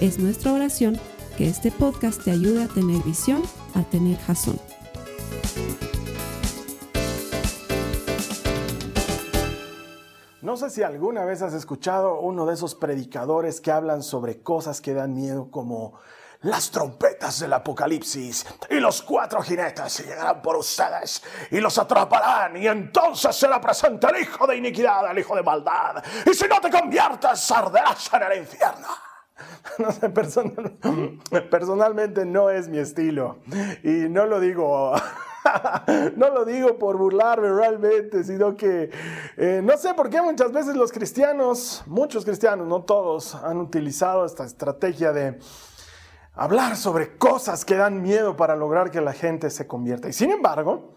[0.00, 1.00] Es nuestra oración
[1.38, 3.42] que este podcast te ayude a tener visión,
[3.74, 4.60] a tener jazón.
[10.42, 14.82] No sé si alguna vez has escuchado uno de esos predicadores que hablan sobre cosas
[14.82, 15.94] que dan miedo como
[16.42, 22.66] las trompetas del apocalipsis y los cuatro jinetes llegarán por ustedes y los atraparán y
[22.66, 26.70] entonces será presente el hijo de iniquidad, el hijo de maldad y si no te
[26.70, 28.88] conviertes arderás en el infierno.
[29.78, 30.08] No sé,
[31.50, 33.36] personalmente no es mi estilo
[33.82, 34.94] y no lo digo
[36.16, 38.90] no lo digo por burlarme realmente, sino que
[39.36, 44.24] eh, no sé por qué muchas veces los cristianos, muchos cristianos, no todos, han utilizado
[44.24, 45.38] esta estrategia de
[46.34, 50.08] hablar sobre cosas que dan miedo para lograr que la gente se convierta.
[50.08, 50.96] Y sin embargo,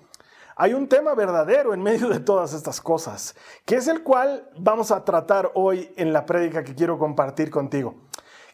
[0.55, 4.91] hay un tema verdadero en medio de todas estas cosas, que es el cual vamos
[4.91, 7.95] a tratar hoy en la prédica que quiero compartir contigo.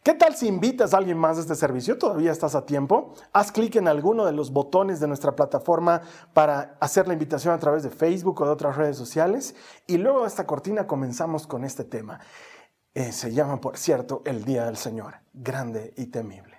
[0.05, 1.97] ¿Qué tal si invitas a alguien más a este servicio?
[1.97, 3.15] Todavía estás a tiempo.
[3.33, 7.57] Haz clic en alguno de los botones de nuestra plataforma para hacer la invitación a
[7.57, 9.55] través de Facebook o de otras redes sociales.
[9.87, 12.19] Y luego de esta cortina comenzamos con este tema.
[12.93, 16.55] Eh, se llama, por cierto, el Día del Señor, grande y temible.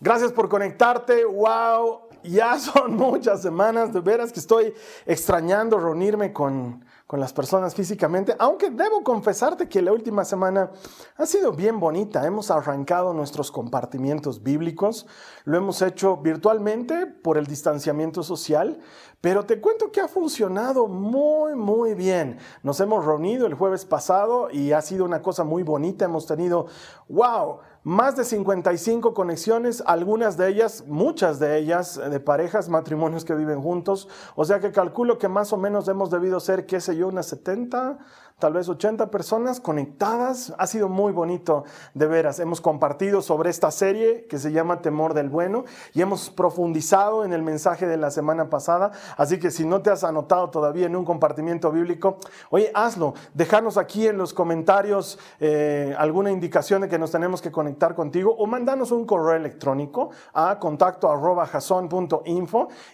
[0.00, 1.24] Gracias por conectarte.
[1.24, 3.92] Wow, ya son muchas semanas.
[3.92, 4.74] De veras que estoy
[5.06, 10.70] extrañando reunirme con, con las personas físicamente, aunque debo confesarte que la última semana
[11.16, 12.24] ha sido bien bonita.
[12.24, 15.08] Hemos arrancado nuestros compartimientos bíblicos,
[15.42, 18.78] lo hemos hecho virtualmente por el distanciamiento social,
[19.20, 22.38] pero te cuento que ha funcionado muy, muy bien.
[22.62, 26.06] Nos hemos reunido el jueves pasado y ha sido una cosa muy bonita.
[26.06, 26.66] Hemos tenido,
[27.08, 33.34] wow, más de 55 conexiones, algunas de ellas, muchas de ellas, de parejas, matrimonios que
[33.34, 34.08] viven juntos.
[34.36, 37.26] O sea que calculo que más o menos hemos debido ser, qué sé yo, unas
[37.26, 37.98] 70,
[38.40, 40.52] tal vez 80 personas conectadas.
[40.58, 41.64] Ha sido muy bonito,
[41.94, 42.40] de veras.
[42.40, 45.64] Hemos compartido sobre esta serie que se llama Temor del Bueno
[45.94, 48.90] y hemos profundizado en el mensaje de la semana pasada.
[49.16, 52.18] Así que si no te has anotado todavía en un compartimiento bíblico,
[52.50, 53.14] oye, hazlo.
[53.34, 58.34] Dejarnos aquí en los comentarios eh, alguna indicación de que nos tenemos que conectar contigo
[58.36, 61.48] o mandanos un correo electrónico a contacto arroba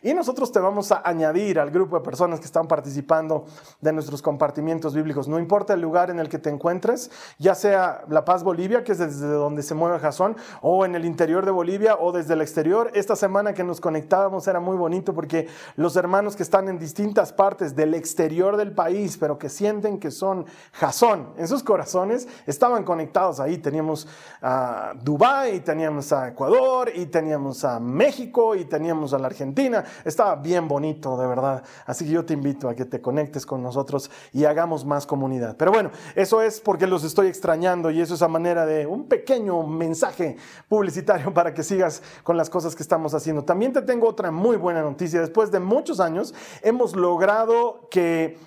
[0.02, 3.44] y nosotros te vamos a añadir al grupo de personas que están participando
[3.80, 8.04] de nuestros compartimientos bíblicos no importa el lugar en el que te encuentres, ya sea
[8.08, 11.50] La Paz, Bolivia, que es desde donde se mueve Jason, o en el interior de
[11.50, 12.90] Bolivia o desde el exterior.
[12.94, 17.34] Esta semana que nos conectábamos era muy bonito porque los hermanos que están en distintas
[17.34, 22.82] partes del exterior del país, pero que sienten que son Jason en sus corazones, estaban
[22.82, 23.58] conectados ahí.
[23.58, 24.08] Teníamos
[24.40, 29.84] a Dubái, teníamos a Ecuador, y teníamos a México, y teníamos a la Argentina.
[30.02, 31.62] Estaba bien bonito, de verdad.
[31.84, 35.06] Así que yo te invito a que te conectes con nosotros y hagamos más
[35.56, 39.08] pero bueno, eso es porque los estoy extrañando y eso es a manera de un
[39.08, 40.36] pequeño mensaje
[40.68, 43.44] publicitario para que sigas con las cosas que estamos haciendo.
[43.44, 45.20] También te tengo otra muy buena noticia.
[45.20, 48.38] Después de muchos años hemos logrado que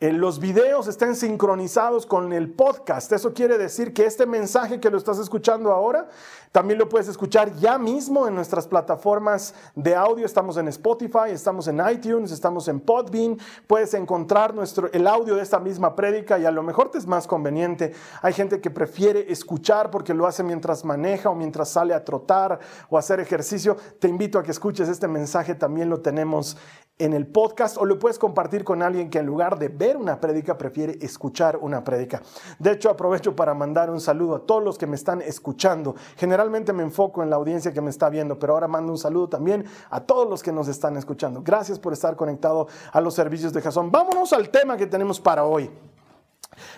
[0.00, 3.12] los videos estén sincronizados con el podcast.
[3.12, 6.08] Eso quiere decir que este mensaje que lo estás escuchando ahora,
[6.52, 10.26] también lo puedes escuchar ya mismo en nuestras plataformas de audio.
[10.26, 13.38] Estamos en Spotify, estamos en iTunes, estamos en Podbean.
[13.66, 17.06] Puedes encontrar nuestro, el audio de esta misma prédica y a lo mejor te es
[17.06, 17.92] más conveniente.
[18.22, 22.60] Hay gente que prefiere escuchar porque lo hace mientras maneja o mientras sale a trotar
[22.88, 23.76] o hacer ejercicio.
[23.98, 25.54] Te invito a que escuches este mensaje.
[25.54, 26.56] También lo tenemos
[26.98, 30.20] en el podcast o lo puedes compartir con alguien que en lugar de ver una
[30.20, 32.22] prédica prefiere escuchar una prédica.
[32.58, 35.96] De hecho, aprovecho para mandar un saludo a todos los que me están escuchando.
[36.16, 39.28] Generalmente me enfoco en la audiencia que me está viendo, pero ahora mando un saludo
[39.28, 41.42] también a todos los que nos están escuchando.
[41.42, 43.90] Gracias por estar conectado a los servicios de Jason.
[43.90, 45.70] Vámonos al tema que tenemos para hoy.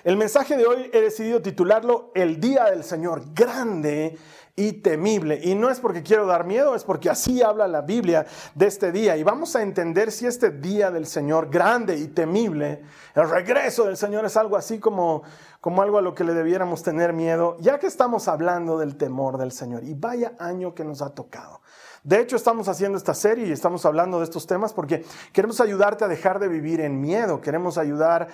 [0.05, 4.17] El mensaje de hoy he decidido titularlo El Día del Señor, grande
[4.57, 5.39] y temible.
[5.43, 8.91] Y no es porque quiero dar miedo, es porque así habla la Biblia de este
[8.91, 9.17] día.
[9.19, 12.83] Y vamos a entender si este día del Señor, grande y temible,
[13.15, 15.23] el regreso del Señor es algo así como,
[15.61, 19.37] como algo a lo que le debiéramos tener miedo, ya que estamos hablando del temor
[19.37, 19.85] del Señor.
[19.85, 21.61] Y vaya año que nos ha tocado.
[22.03, 26.05] De hecho, estamos haciendo esta serie y estamos hablando de estos temas porque queremos ayudarte
[26.05, 28.29] a dejar de vivir en miedo, queremos ayudar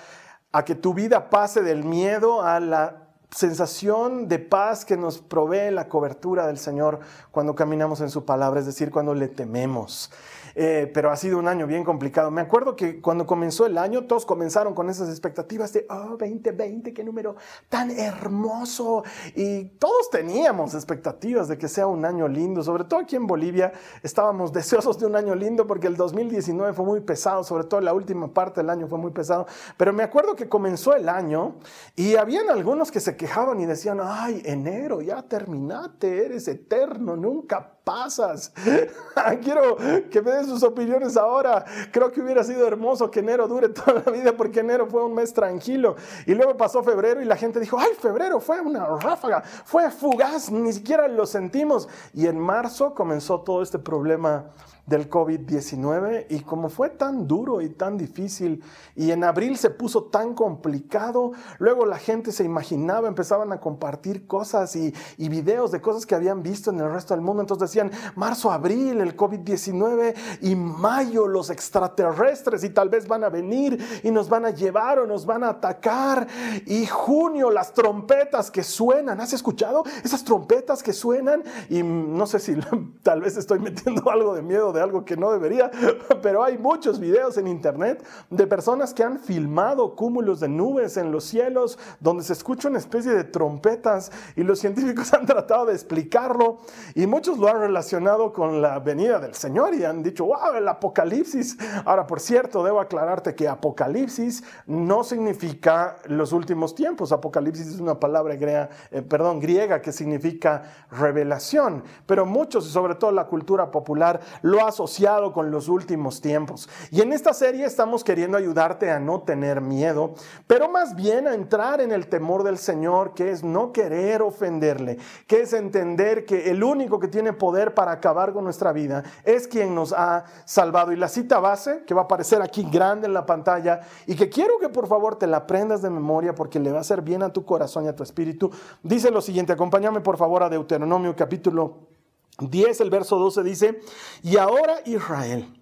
[0.51, 3.03] a que tu vida pase del miedo a la
[3.35, 6.99] sensación de paz que nos provee la cobertura del Señor
[7.31, 10.11] cuando caminamos en su palabra, es decir, cuando le tememos.
[10.55, 12.31] Eh, pero ha sido un año bien complicado.
[12.31, 16.93] Me acuerdo que cuando comenzó el año, todos comenzaron con esas expectativas de, oh, 2020,
[16.93, 17.35] qué número
[17.69, 19.03] tan hermoso.
[19.35, 23.73] Y todos teníamos expectativas de que sea un año lindo, sobre todo aquí en Bolivia
[24.01, 27.93] estábamos deseosos de un año lindo porque el 2019 fue muy pesado, sobre todo la
[27.93, 29.47] última parte del año fue muy pesado.
[29.77, 31.55] Pero me acuerdo que comenzó el año
[31.95, 37.73] y habían algunos que se quejaban y decían, ay, enero, ya terminate, eres eterno, nunca
[37.83, 38.53] pasas.
[39.43, 39.77] Quiero
[40.09, 41.65] que me sus opiniones ahora.
[41.91, 45.13] Creo que hubiera sido hermoso que enero dure toda la vida porque enero fue un
[45.13, 45.95] mes tranquilo.
[46.25, 50.51] Y luego pasó febrero y la gente dijo, ay, febrero fue una ráfaga, fue fugaz,
[50.51, 51.87] ni siquiera lo sentimos.
[52.13, 54.45] Y en marzo comenzó todo este problema
[54.85, 58.61] del COVID-19 y como fue tan duro y tan difícil
[58.95, 64.27] y en abril se puso tan complicado, luego la gente se imaginaba, empezaban a compartir
[64.27, 67.69] cosas y, y videos de cosas que habían visto en el resto del mundo, entonces
[67.69, 73.79] decían marzo, abril, el COVID-19 y mayo los extraterrestres y tal vez van a venir
[74.03, 76.27] y nos van a llevar o nos van a atacar.
[76.65, 81.43] Y junio las trompetas que suenan, ¿has escuchado esas trompetas que suenan?
[81.69, 82.55] Y no sé si
[83.03, 85.71] tal vez estoy metiendo algo de miedo de algo que no debería,
[86.21, 91.11] pero hay muchos videos en internet de personas que han filmado cúmulos de nubes en
[91.11, 95.73] los cielos donde se escucha una especie de trompetas y los científicos han tratado de
[95.73, 96.59] explicarlo
[96.95, 100.67] y muchos lo han relacionado con la venida del Señor y han dicho, wow, el
[100.67, 101.57] apocalipsis.
[101.85, 107.11] Ahora, por cierto, debo aclararte que apocalipsis no significa los últimos tiempos.
[107.11, 112.95] Apocalipsis es una palabra griega, eh, perdón, griega que significa revelación, pero muchos, y sobre
[112.95, 116.69] todo la cultura popular, lo asociado con los últimos tiempos.
[116.91, 120.13] Y en esta serie estamos queriendo ayudarte a no tener miedo,
[120.47, 124.97] pero más bien a entrar en el temor del Señor, que es no querer ofenderle,
[125.27, 129.47] que es entender que el único que tiene poder para acabar con nuestra vida es
[129.47, 130.91] quien nos ha salvado.
[130.91, 134.29] Y la cita base, que va a aparecer aquí grande en la pantalla, y que
[134.29, 137.23] quiero que por favor te la aprendas de memoria porque le va a hacer bien
[137.23, 138.51] a tu corazón y a tu espíritu,
[138.81, 141.92] dice lo siguiente, acompáñame por favor a Deuteronomio capítulo
[142.39, 143.79] 10, el verso 12 dice,
[144.21, 145.61] y ahora Israel,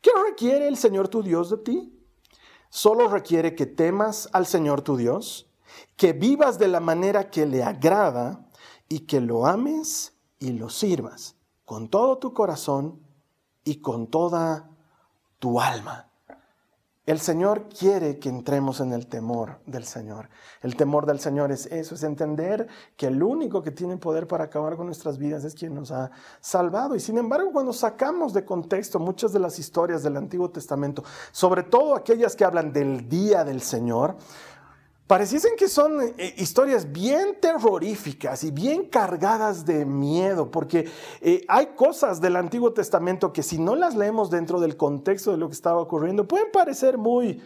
[0.00, 1.92] ¿qué requiere el Señor tu Dios de ti?
[2.70, 5.48] Solo requiere que temas al Señor tu Dios,
[5.96, 8.48] que vivas de la manera que le agrada
[8.88, 13.00] y que lo ames y lo sirvas con todo tu corazón
[13.64, 14.70] y con toda
[15.38, 16.05] tu alma.
[17.06, 20.28] El Señor quiere que entremos en el temor del Señor.
[20.60, 22.66] El temor del Señor es eso, es entender
[22.96, 26.10] que el único que tiene poder para acabar con nuestras vidas es quien nos ha
[26.40, 26.96] salvado.
[26.96, 31.62] Y sin embargo, cuando sacamos de contexto muchas de las historias del Antiguo Testamento, sobre
[31.62, 34.16] todo aquellas que hablan del día del Señor,
[35.06, 41.66] Pareciesen que son eh, historias bien terroríficas y bien cargadas de miedo, porque eh, hay
[41.76, 45.54] cosas del Antiguo Testamento que si no las leemos dentro del contexto de lo que
[45.54, 47.40] estaba ocurriendo, pueden parecer muy,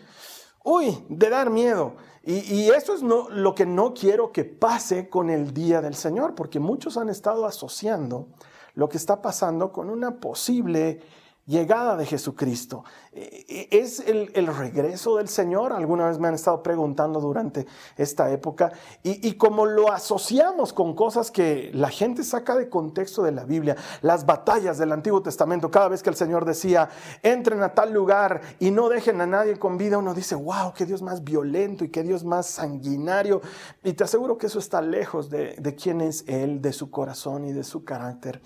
[0.65, 1.97] uy, de dar miedo.
[2.23, 6.61] Y, eso es lo que no quiero que pase con el Día del Señor, porque
[6.61, 8.29] muchos han estado asociando
[8.75, 11.01] lo que está pasando con una posible
[11.51, 12.85] llegada de Jesucristo.
[13.13, 15.73] Eh, eh, ¿Es el, regreso del Señor?
[15.73, 18.73] Alguna vez me han estado preguntando durante esta época.
[19.03, 23.77] Y, como lo asociamos con cosas que la gente saca de contexto de la Biblia,
[24.01, 26.89] las batallas del Antiguo Testamento, cada vez que el Señor decía,
[27.23, 30.87] entren a tal lugar y no dejen a nadie con vida, uno dice, wow, qué
[30.87, 33.41] Dios más violento y qué Dios más sanguinario.
[33.83, 37.45] Y te aseguro que eso está lejos de, de quién es Él, de su corazón
[37.45, 38.41] y de su carácter.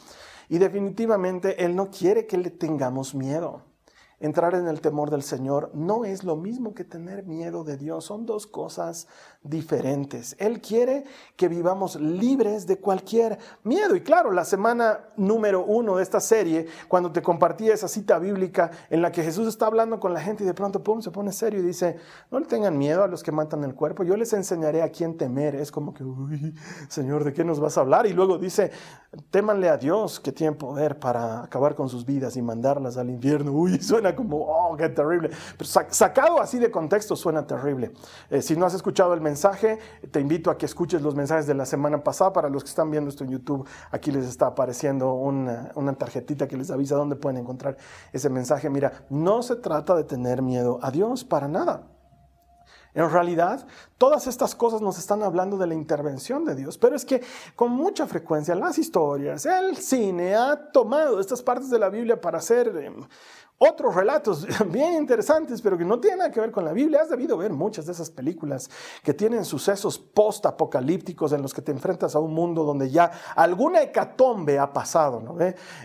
[0.55, 3.63] Y definitivamente Él no quiere que le tengamos miedo.
[4.21, 8.05] Entrar en el temor del Señor no es lo mismo que tener miedo de Dios,
[8.05, 9.09] son dos cosas
[9.45, 10.35] diferentes.
[10.39, 11.05] Él quiere
[11.37, 13.95] que vivamos libres de cualquier miedo.
[13.95, 18.71] Y claro, la semana número uno de esta serie, cuando te compartí esa cita bíblica
[18.89, 21.31] en la que Jesús está hablando con la gente y de pronto, pum, se pone
[21.31, 21.99] serio y dice,
[22.31, 25.17] no le tengan miedo a los que matan el cuerpo, yo les enseñaré a quién
[25.19, 25.55] temer.
[25.55, 26.55] Es como que, uy,
[26.89, 28.07] Señor, ¿de qué nos vas a hablar?
[28.07, 28.71] Y luego dice,
[29.31, 33.53] témanle a Dios que tiene poder para acabar con sus vidas y mandarlas al infierno.
[33.53, 35.31] Uy, suena como, oh, qué terrible.
[35.59, 37.93] Pero sacado así de contexto suena terrible.
[38.31, 39.34] Eh, si no has escuchado el mensaje,
[40.11, 42.33] Te invito a que escuches los mensajes de la semana pasada.
[42.33, 46.49] Para los que están viendo esto en YouTube, aquí les está apareciendo una, una tarjetita
[46.49, 47.77] que les avisa dónde pueden encontrar
[48.13, 48.71] ese mensaje.
[48.71, 51.95] Mira, no se trata de tener miedo a Dios para nada.
[52.95, 53.67] En realidad,
[53.99, 57.23] todas estas cosas nos están hablando de la intervención de Dios, pero es que
[57.57, 62.39] con mucha frecuencia las historias, el cine ha tomado estas partes de la Biblia para
[62.39, 63.05] hacer em,
[63.69, 67.03] otros relatos bien interesantes, pero que no tienen nada que ver con la Biblia.
[67.03, 68.71] Has debido ver muchas de esas películas
[69.03, 73.83] que tienen sucesos post-apocalípticos en los que te enfrentas a un mundo donde ya alguna
[73.83, 75.21] hecatombe ha pasado.
[75.21, 75.37] ¿no?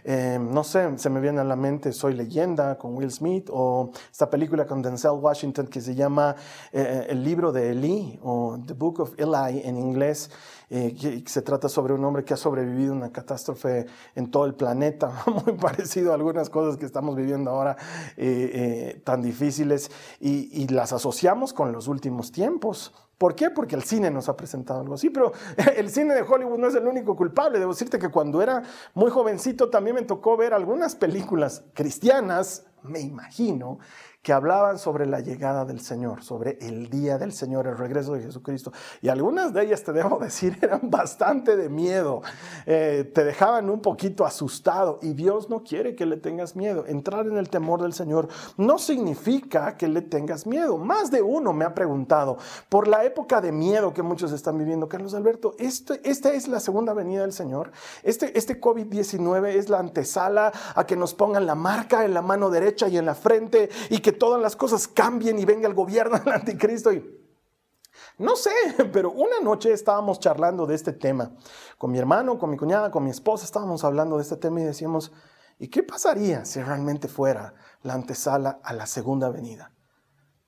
[0.04, 3.92] Eh, no sé, se me viene a la mente Soy leyenda con Will Smith o
[4.12, 6.36] esta película con Denzel Washington que se llama
[6.72, 10.30] eh, El libro de Eli o The Book of Eli en inglés.
[10.72, 15.12] Eh, se trata sobre un hombre que ha sobrevivido una catástrofe en todo el planeta,
[15.46, 17.76] muy parecido a algunas cosas que estamos viviendo ahora
[18.18, 22.94] eh, eh, tan difíciles, y, las asociamos con los últimos tiempos.
[23.18, 23.50] ¿Por qué?
[23.50, 25.34] Porque el cine nos ha presentado algo así, pero
[25.76, 27.58] el cine de Hollywood no es el único culpable.
[27.58, 28.62] Debo decirte que cuando era
[28.94, 33.80] muy jovencito también me tocó ver algunas películas cristianas, me imagino,
[34.22, 38.22] que hablaban sobre la llegada del Señor, sobre el día del Señor, el regreso de
[38.22, 38.74] Jesucristo.
[39.02, 42.22] Y algunas de ellas, te debo decir, eran bastante de miedo,
[42.66, 46.86] eh, te dejaban un poquito asustado y Dios no quiere que le tengas miedo.
[46.86, 50.78] Entrar en el temor del Señor no significa que le tengas miedo.
[50.78, 54.90] Más de uno me ha preguntado por la época de miedo que muchos están viviendo.
[54.90, 57.72] Carlos Alberto, este, esta es la segunda venida del Señor.
[58.04, 62.50] Este, este COVID-19 es la antesala a que nos pongan la marca en la mano
[62.50, 66.20] derecha y en la frente y que todas las cosas cambien y venga el gobierno
[66.20, 66.92] del anticristo.
[66.92, 67.20] Y
[68.18, 68.52] no sé,
[68.92, 71.32] pero una noche estábamos charlando de este tema
[71.78, 74.66] con mi hermano, con mi cuñada, con mi esposa, estábamos hablando de este tema y
[74.66, 75.12] decíamos,
[75.58, 79.72] ¿y qué pasaría si realmente fuera la antesala a la segunda venida?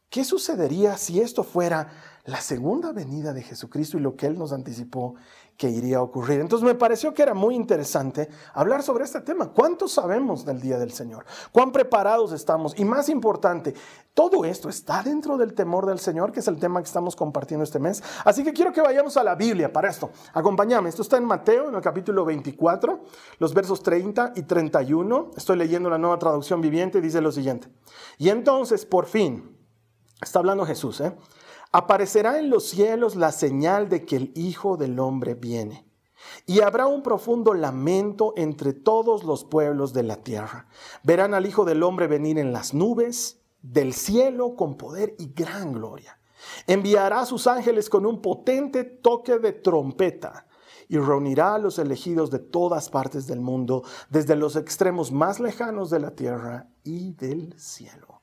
[0.09, 1.87] ¿Qué sucedería si esto fuera
[2.25, 5.15] la segunda venida de Jesucristo y lo que Él nos anticipó
[5.61, 6.39] que iría a ocurrir.
[6.39, 9.51] Entonces me pareció que era muy interesante hablar sobre este tema.
[9.51, 11.23] ¿Cuánto sabemos del Día del Señor?
[11.51, 12.73] ¿Cuán preparados estamos?
[12.79, 13.75] Y más importante,
[14.15, 17.63] todo esto está dentro del temor del Señor, que es el tema que estamos compartiendo
[17.63, 18.01] este mes.
[18.25, 20.09] Así que quiero que vayamos a la Biblia para esto.
[20.33, 20.89] Acompáñame.
[20.89, 22.99] Esto está en Mateo, en el capítulo 24,
[23.37, 25.29] los versos 30 y 31.
[25.37, 27.01] Estoy leyendo la nueva traducción viviente.
[27.01, 27.67] Dice lo siguiente.
[28.17, 29.55] Y entonces, por fin,
[30.23, 31.15] está hablando Jesús, ¿eh?
[31.73, 35.87] Aparecerá en los cielos la señal de que el Hijo del Hombre viene.
[36.45, 40.67] Y habrá un profundo lamento entre todos los pueblos de la tierra.
[41.03, 45.71] Verán al Hijo del Hombre venir en las nubes del cielo con poder y gran
[45.71, 46.19] gloria.
[46.67, 50.47] Enviará a sus ángeles con un potente toque de trompeta
[50.89, 55.89] y reunirá a los elegidos de todas partes del mundo, desde los extremos más lejanos
[55.89, 58.20] de la tierra y del cielo.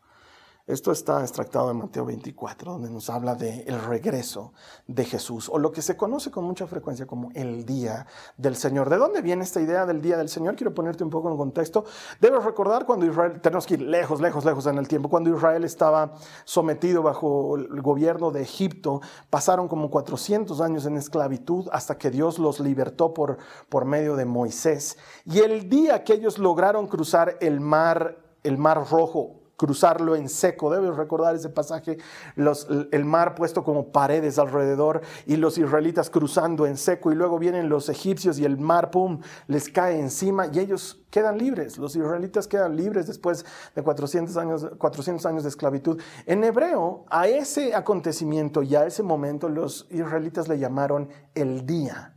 [0.68, 4.52] Esto está extractado de Mateo 24, donde nos habla del el regreso
[4.87, 8.06] de Jesús, o lo que se conoce con mucha frecuencia como el día
[8.37, 8.90] del Señor.
[8.90, 10.56] ¿De dónde viene esta idea del día del Señor?
[10.56, 11.87] Quiero ponerte un poco en contexto.
[12.20, 15.64] Debes recordar cuando Israel, tenemos que ir lejos, lejos, lejos en el tiempo, cuando Israel
[15.64, 16.12] estaba
[16.44, 22.38] sometido bajo el gobierno de Egipto, pasaron como 400 años en esclavitud hasta que Dios
[22.38, 23.38] los libertó por,
[23.70, 24.98] por medio de Moisés.
[25.25, 30.70] Y el día que ellos lograron cruzar el mar, el mar rojo, cruzarlo en seco.
[30.70, 31.98] Debes recordar ese pasaje,
[32.36, 37.68] el mar puesto como paredes alrededor y los israelitas cruzando en seco y luego vienen
[37.68, 41.76] los egipcios y el mar, ¡pum!, les cae encima y ellos quedan libres.
[41.76, 46.00] Los israelitas quedan libres después de 400 años, 400 años de esclavitud.
[46.24, 52.14] En hebreo, a ese acontecimiento y a ese momento los israelitas le llamaron el día.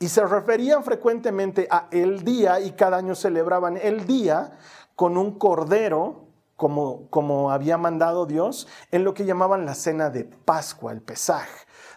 [0.00, 4.50] Y se referían frecuentemente a el día y cada año celebraban el día
[4.96, 6.23] con un cordero
[6.56, 11.48] como, como había mandado Dios en lo que llamaban la cena de Pascua, el Pesaj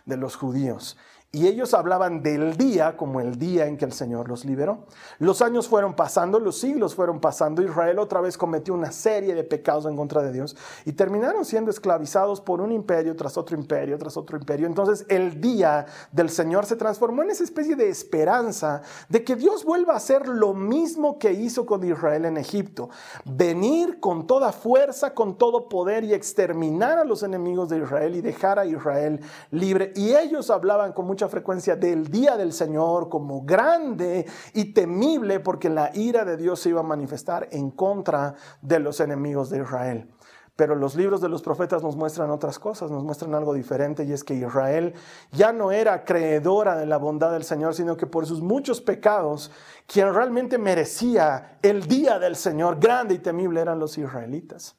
[0.06, 0.98] de los judíos.
[1.38, 4.86] Y ellos hablaban del día como el día en que el Señor los liberó.
[5.20, 7.62] Los años fueron pasando, los siglos fueron pasando.
[7.62, 11.70] Israel otra vez cometió una serie de pecados en contra de Dios y terminaron siendo
[11.70, 14.66] esclavizados por un imperio tras otro imperio, tras otro imperio.
[14.66, 19.64] Entonces el día del Señor se transformó en esa especie de esperanza de que Dios
[19.64, 22.90] vuelva a hacer lo mismo que hizo con Israel en Egipto.
[23.26, 28.22] Venir con toda fuerza, con todo poder y exterminar a los enemigos de Israel y
[28.22, 29.20] dejar a Israel
[29.52, 29.94] libre.
[29.96, 35.70] Y ellos hablaban con mucha frecuencia del día del Señor como grande y temible porque
[35.70, 40.10] la ira de Dios se iba a manifestar en contra de los enemigos de Israel.
[40.58, 44.12] Pero los libros de los profetas nos muestran otras cosas, nos muestran algo diferente y
[44.12, 44.96] es que Israel
[45.32, 49.52] ya no era creedora de la bondad del Señor, sino que por sus muchos pecados,
[49.86, 54.76] quien realmente merecía el día del Señor grande y temible eran los israelitas.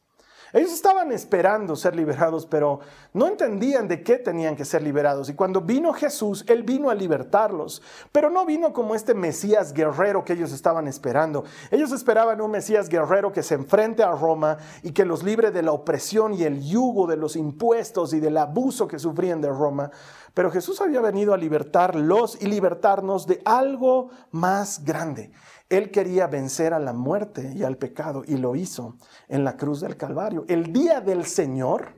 [0.52, 2.80] Ellos estaban esperando ser liberados, pero
[3.12, 5.28] no entendían de qué tenían que ser liberados.
[5.28, 10.24] Y cuando vino Jesús, Él vino a libertarlos, pero no vino como este Mesías guerrero
[10.24, 11.44] que ellos estaban esperando.
[11.70, 15.62] Ellos esperaban un Mesías guerrero que se enfrente a Roma y que los libre de
[15.62, 19.90] la opresión y el yugo de los impuestos y del abuso que sufrían de Roma.
[20.34, 25.32] Pero Jesús había venido a libertarlos y libertarnos de algo más grande.
[25.68, 28.96] Él quería vencer a la muerte y al pecado y lo hizo
[29.28, 30.44] en la cruz del Calvario.
[30.48, 31.92] El día del Señor,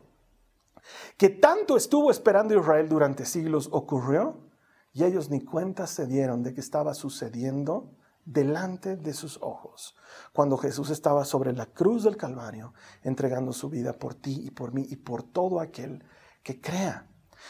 [1.17, 4.39] que tanto estuvo esperando Israel durante siglos, ocurrió
[4.93, 7.93] y ellos ni cuenta se dieron de que estaba sucediendo
[8.25, 9.97] delante de sus ojos,
[10.33, 14.73] cuando Jesús estaba sobre la cruz del Calvario, entregando su vida por ti y por
[14.73, 16.05] mí y por todo aquel
[16.43, 17.07] que crea.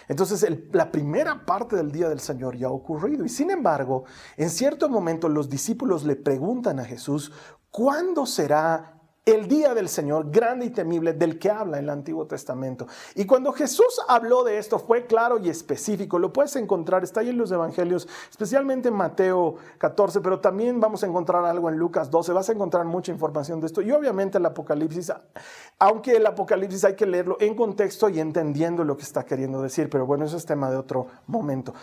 [0.09, 3.25] Entonces la primera parte del día del Señor ya ha ocurrido.
[3.25, 4.05] Y sin embargo,
[4.37, 7.33] en cierto momento los discípulos le preguntan a Jesús,
[7.71, 9.00] ¿cuándo será
[9.33, 12.87] el día del Señor grande y temible del que habla en el Antiguo Testamento.
[13.15, 16.19] Y cuando Jesús habló de esto fue claro y específico.
[16.19, 21.03] Lo puedes encontrar, está ahí en los Evangelios, especialmente en Mateo 14, pero también vamos
[21.03, 22.33] a encontrar algo en Lucas 12.
[22.33, 23.83] Vas a encontrar mucha información de esto.
[23.83, 25.13] Y obviamente el Apocalipsis,
[25.79, 29.89] aunque el Apocalipsis hay que leerlo en contexto y entendiendo lo que está queriendo decir,
[29.91, 31.75] pero bueno, eso es tema de otro momento.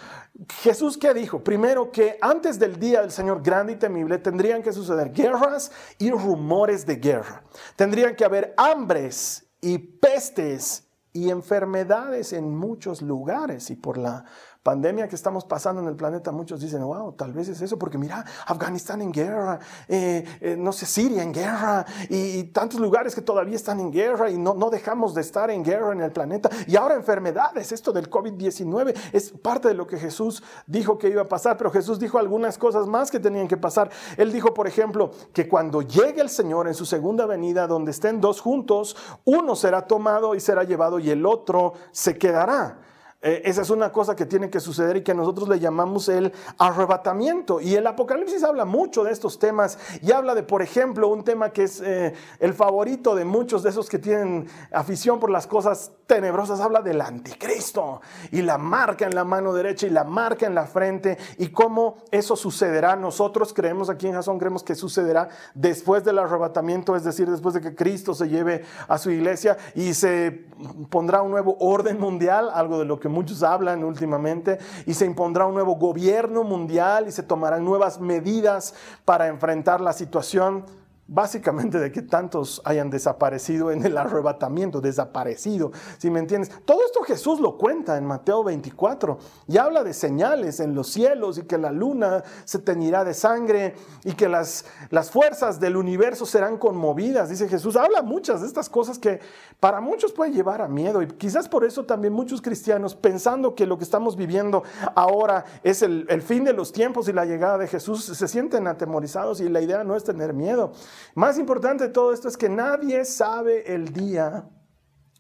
[0.62, 1.44] Jesús, ¿qué dijo?
[1.44, 6.12] Primero que antes del día del Señor grande y temible tendrían que suceder guerras y
[6.12, 7.37] rumores de guerra.
[7.76, 14.26] Tendrían que haber hambres y pestes y enfermedades en muchos lugares y por la
[14.68, 17.98] pandemia que estamos pasando en el planeta, muchos dicen, wow, tal vez es eso, porque
[17.98, 23.22] mira, Afganistán en guerra, eh, eh, no sé, Siria en guerra, y, tantos lugares que
[23.22, 26.50] todavía están en guerra y no, no dejamos de estar en guerra en el planeta.
[26.68, 31.22] Y ahora enfermedades, esto del COVID-19 es parte de lo que Jesús dijo que iba
[31.22, 33.90] a pasar, pero Jesús dijo algunas cosas más que tenían que pasar.
[34.18, 38.20] Él dijo, por ejemplo, que cuando llegue el Señor en su segunda venida, donde estén
[38.20, 42.80] dos juntos, uno será tomado y será llevado y el otro se quedará.
[43.20, 46.32] Eh, esa es una cosa que tiene que suceder y que nosotros le llamamos el
[46.60, 47.60] arrebatamiento.
[47.60, 51.50] Y el Apocalipsis habla mucho de estos temas y habla de, por ejemplo, un tema
[51.50, 55.94] que es eh, el favorito de muchos de esos que tienen afición por las cosas
[56.06, 56.60] tenebrosas.
[56.60, 60.68] Habla del anticristo y la marca en la mano derecha y la marca en la
[60.68, 62.96] frente y cómo eso sucederá.
[62.96, 67.62] Nosotros creemos aquí en Jason, creemos que sucederá después del arrebatamiento, es decir, después de
[67.62, 70.46] que Cristo se lleve a su iglesia y se
[70.92, 75.46] pondrá un nuevo orden mundial, algo de lo que muchos hablan últimamente, y se impondrá
[75.46, 78.74] un nuevo gobierno mundial y se tomarán nuevas medidas
[79.06, 80.66] para enfrentar la situación
[81.08, 86.52] básicamente de que tantos hayan desaparecido en el arrebatamiento, desaparecido, si me entiendes.
[86.66, 89.18] Todo esto Jesús lo cuenta en Mateo 24
[89.48, 93.76] y habla de señales en los cielos y que la luna se teñirá de sangre
[94.04, 97.76] y que las, las fuerzas del universo serán conmovidas, dice Jesús.
[97.78, 99.20] Habla muchas de estas cosas que
[99.60, 103.66] para muchos puede llevar a miedo y quizás por eso también muchos cristianos pensando que
[103.66, 104.64] lo que estamos viviendo
[104.96, 108.68] ahora es el, el fin de los tiempos y la llegada de Jesús se sienten
[108.68, 110.74] atemorizados y la idea no es tener miedo.
[111.16, 114.48] Más importante de todo esto es que nadie sabe el día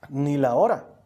[0.09, 0.96] ni la hora.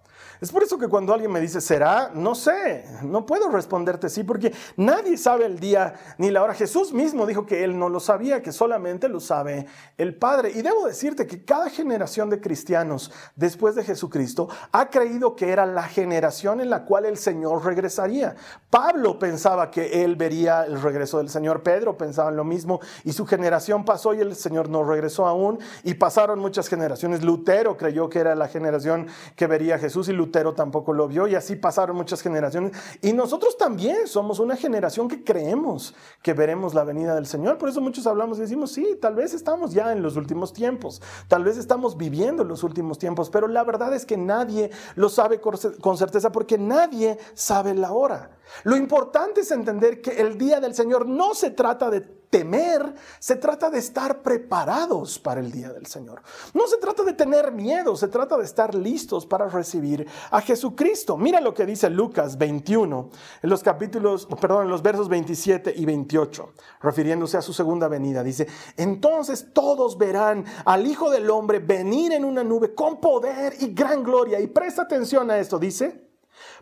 [0.42, 2.10] Es por eso que cuando alguien me dice, ¿será?
[2.16, 6.56] No sé, no puedo responderte sí, porque nadie sabe el día ni la hora.
[6.56, 9.68] Jesús mismo dijo que él no lo sabía, que solamente lo sabe
[10.00, 10.50] el Padre.
[10.56, 15.68] Y debo decirte que cada generación de cristianos después de Jesucristo ha creído que era
[15.68, 18.36] la generación en la cual el Señor regresaría.
[18.72, 23.28] Pablo pensaba que él vería el regreso del Señor, Pedro pensaba lo mismo, y su
[23.28, 27.22] generación pasó y el Señor no regresó aún, y pasaron muchas generaciones.
[27.22, 31.28] Lutero creyó que era la generación que vería a Jesús y Lutero Tampoco lo vio
[31.28, 32.72] y así pasaron muchas generaciones.
[33.02, 37.58] Y nosotros también somos una generación que creemos que veremos la venida del Señor.
[37.58, 41.02] Por eso muchos hablamos y decimos, sí, tal vez estamos ya en los últimos tiempos,
[41.28, 45.42] tal vez estamos viviendo los últimos tiempos, pero la verdad es que nadie lo sabe
[45.42, 48.32] con certeza porque nadie sabe la hora.
[48.64, 53.36] Lo importante es entender que el día del Señor no se trata de temer, se
[53.36, 56.24] trata de estar preparados para el día del Señor.
[56.54, 61.18] No se trata de tener miedo, se trata de estar listos para recibir a Jesucristo.
[61.18, 63.10] Mira lo que dice Lucas 21,
[63.44, 68.24] en los capítulos, perdón, en los versos 27 y 28, refiriéndose a su segunda venida.
[68.24, 73.74] Dice, entonces todos verán al Hijo del Hombre venir en una nube con poder y
[73.74, 74.40] gran gloria.
[74.40, 76.10] Y presta atención a esto, dice,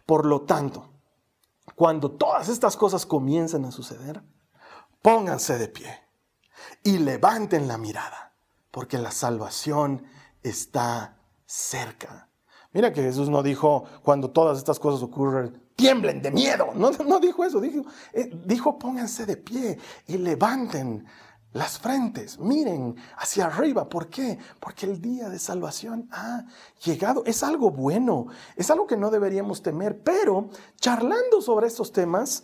[0.07, 0.89] por lo tanto,
[1.75, 4.23] cuando todas estas cosas comiencen a suceder,
[5.01, 5.99] pónganse de pie
[6.83, 8.33] y levanten la mirada,
[8.71, 10.05] porque la salvación
[10.43, 12.29] está cerca.
[12.71, 16.67] Mira que Jesús no dijo, cuando todas estas cosas ocurren, tiemblen de miedo.
[16.75, 17.83] No, no dijo eso, dijo,
[18.13, 21.05] eh, dijo, pónganse de pie y levanten
[21.51, 23.89] las frentes, miren hacia arriba.
[23.89, 24.37] ¿Por qué?
[24.59, 26.45] Porque el día de salvación ha
[26.83, 27.23] llegado.
[27.25, 32.43] Es algo bueno, es algo que no deberíamos temer, pero charlando sobre estos temas,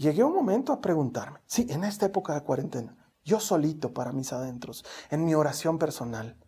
[0.00, 4.32] llegué un momento a preguntarme, sí, en esta época de cuarentena, yo solito para mis
[4.32, 6.38] adentros, en mi oración personal,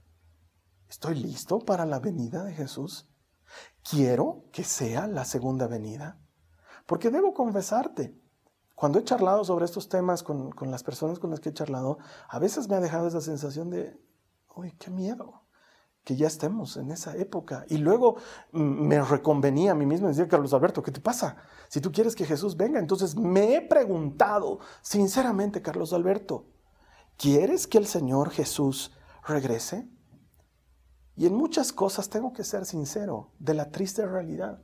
[0.89, 3.11] ¿estoy listo para la venida de Jesús?
[3.89, 6.19] ¿Quiero que sea la segunda venida?
[6.87, 8.19] Porque debo confesarte,
[8.75, 11.99] cuando he charlado sobre estos temas con, con, las personas con las que he charlado,
[12.29, 14.01] a veces me ha dejado esa sensación de,
[14.57, 15.42] uy, qué miedo
[16.05, 17.65] que ya estemos en esa época.
[17.69, 18.17] Y luego
[18.53, 21.37] mm, me reconvenía a mí mismo, decía, Carlos Alberto, ¿qué te pasa?
[21.69, 26.47] Si tú quieres que Jesús venga, entonces me he preguntado, sinceramente, Carlos Alberto,
[27.17, 28.93] ¿quieres que el Señor Jesús
[29.27, 29.89] regrese?
[31.15, 34.63] Y en muchas cosas tengo que ser sincero de la triste realidad.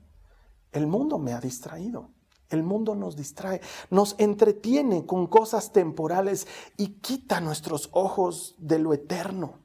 [0.73, 2.11] El mundo me ha distraído.
[2.51, 6.47] El mundo nos distrae, nos entretiene con cosas temporales
[6.79, 9.59] y quita nuestros ojos de lo eterno.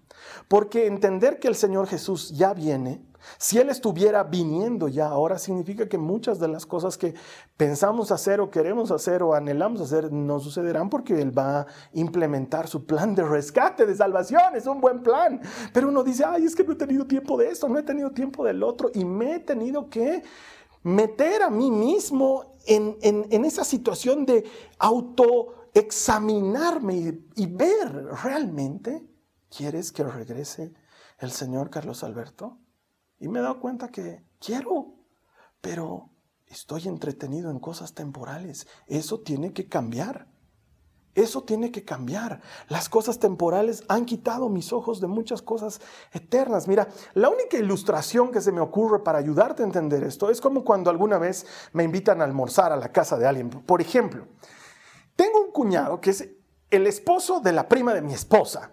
[0.47, 3.01] Porque entender que el Señor Jesús ya viene,
[3.37, 7.13] si Él estuviera viniendo ya ahora, significa que muchas de las cosas que
[7.57, 12.67] pensamos hacer o queremos hacer o anhelamos hacer no sucederán porque Él va a implementar
[12.67, 14.55] su plan de rescate, de salvación.
[14.55, 15.41] Es un buen plan.
[15.73, 18.11] Pero uno dice, ay, es que no he tenido tiempo de esto, no he tenido
[18.11, 20.23] tiempo del otro y me he tenido que
[20.83, 24.43] meter a mí mismo en, esa situación de
[24.79, 29.01] autoexaminarme y, y ver realmente,
[29.55, 30.73] ¿quieres que regrese
[31.19, 32.57] el señor Carlos Alberto?
[33.19, 34.95] Y me he dado cuenta que quiero,
[35.61, 36.09] pero
[36.47, 38.67] estoy entretenido en cosas temporales.
[38.87, 40.27] Eso tiene que cambiar.
[41.15, 42.41] Eso tiene que cambiar.
[42.69, 45.79] Las cosas temporales han quitado mis ojos de muchas cosas
[46.11, 46.67] eternas.
[46.67, 50.63] Mira, la única ilustración que se me ocurre para ayudarte a entender esto es como
[50.63, 53.49] cuando alguna vez me invitan a almorzar a la casa de alguien.
[53.51, 54.27] Por ejemplo,
[55.15, 56.27] tengo un cuñado que es
[56.71, 58.71] el esposo de la prima de mi esposa,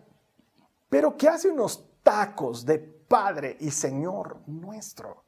[0.91, 5.25] pero que hace unos tacos de Padre y Señor nuestro.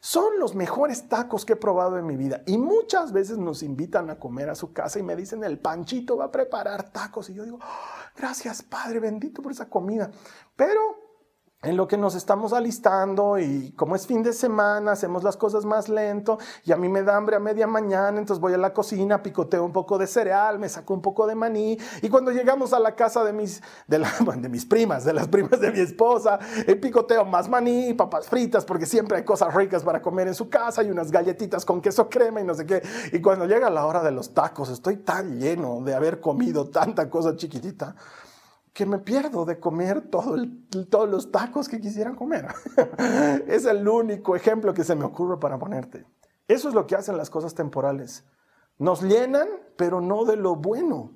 [0.00, 2.42] Son los mejores tacos que he probado en mi vida.
[2.46, 6.16] Y muchas veces nos invitan a comer a su casa y me dicen, el panchito
[6.16, 7.30] va a preparar tacos.
[7.30, 10.10] Y yo digo, oh, gracias Padre, bendito por esa comida.
[10.56, 11.03] Pero
[11.64, 15.64] en lo que nos estamos alistando y como es fin de semana, hacemos las cosas
[15.64, 18.72] más lento y a mí me da hambre a media mañana, entonces voy a la
[18.72, 22.72] cocina, picoteo un poco de cereal, me saco un poco de maní y cuando llegamos
[22.72, 23.98] a la casa de mis, de,
[24.36, 28.64] de mis primas, de las primas de mi esposa, eh, picoteo más maní, papas fritas,
[28.64, 32.08] porque siempre hay cosas ricas para comer en su casa y unas galletitas con queso
[32.08, 32.82] crema y no sé qué.
[33.12, 37.08] Y cuando llega la hora de los tacos, estoy tan lleno de haber comido tanta
[37.08, 37.94] cosa chiquitita
[38.74, 40.36] que me pierdo de comer todo
[40.90, 42.48] todos los tacos que quisiera comer.
[43.46, 46.04] es el único ejemplo que se me ocurre para ponerte.
[46.48, 48.24] Eso es lo que hacen las cosas temporales.
[48.76, 51.12] Nos llenan, pero no de lo bueno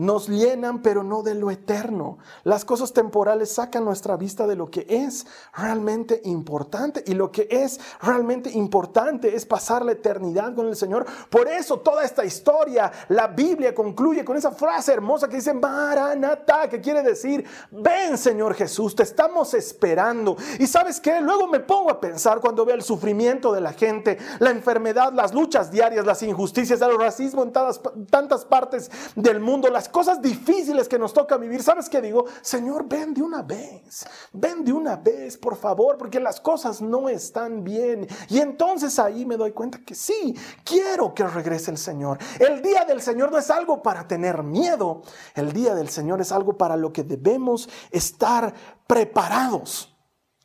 [0.00, 2.16] nos llenan, pero no de lo eterno.
[2.42, 7.04] Las cosas temporales sacan nuestra vista de lo que es realmente importante.
[7.06, 11.04] Y lo que es realmente importante es pasar la eternidad con el Señor.
[11.28, 16.70] Por eso toda esta historia, la Biblia concluye con esa frase hermosa que dice Maranatá,
[16.70, 20.34] que quiere decir, ven Señor Jesús, te estamos esperando.
[20.58, 24.16] Y sabes qué, luego me pongo a pensar cuando veo el sufrimiento de la gente,
[24.38, 29.68] la enfermedad, las luchas diarias, las injusticias, el racismo en tantas, tantas partes del mundo,
[29.68, 32.24] las cosas difíciles que nos toca vivir, ¿sabes qué digo?
[32.42, 37.08] Señor, ven de una vez, ven de una vez, por favor, porque las cosas no
[37.08, 38.06] están bien.
[38.28, 42.18] Y entonces ahí me doy cuenta que sí, quiero que regrese el Señor.
[42.38, 45.02] El día del Señor no es algo para tener miedo,
[45.34, 48.54] el día del Señor es algo para lo que debemos estar
[48.86, 49.89] preparados.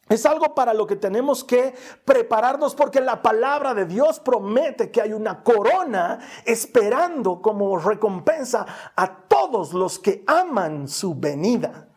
[0.07, 1.73] Es algo para lo que tenemos que
[2.05, 8.65] prepararnos porque la palabra de Dios promete que hay una corona esperando como recompensa
[8.95, 11.87] a todos los que aman su venida.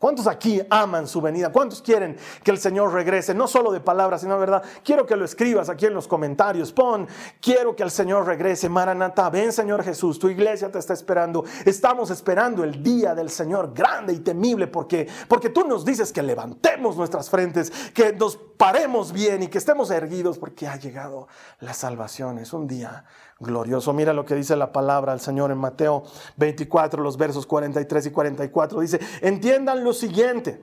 [0.00, 1.52] ¿Cuántos aquí aman su venida?
[1.52, 3.34] ¿Cuántos quieren que el Señor regrese?
[3.34, 4.62] No solo de palabras, sino de verdad.
[4.82, 6.72] Quiero que lo escribas aquí en los comentarios.
[6.72, 7.06] Pon,
[7.38, 8.70] quiero que el Señor regrese.
[8.70, 11.44] Maranata, ven Señor Jesús, tu iglesia te está esperando.
[11.66, 16.22] Estamos esperando el día del Señor grande y temible porque, porque tú nos dices que
[16.22, 21.74] levantemos nuestras frentes, que nos paremos bien y que estemos erguidos porque ha llegado la
[21.74, 22.38] salvación.
[22.38, 23.04] Es un día
[23.40, 23.92] glorioso.
[23.92, 26.04] Mira lo que dice la palabra del Señor en Mateo
[26.36, 28.80] 24, los versos 43 y 44.
[28.80, 30.62] Dice, entiendan lo siguiente.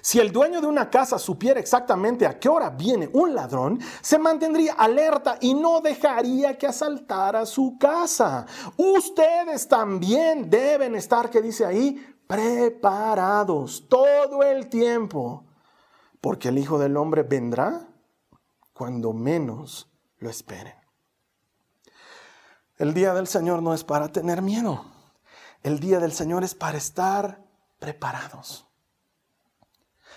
[0.00, 4.18] Si el dueño de una casa supiera exactamente a qué hora viene un ladrón, se
[4.18, 8.46] mantendría alerta y no dejaría que asaltara su casa.
[8.76, 15.46] Ustedes también deben estar, que dice ahí, preparados todo el tiempo,
[16.20, 17.88] porque el Hijo del Hombre vendrá
[18.72, 20.81] cuando menos lo esperen.
[22.82, 24.84] El día del Señor no es para tener miedo.
[25.62, 27.40] El día del Señor es para estar
[27.78, 28.66] preparados,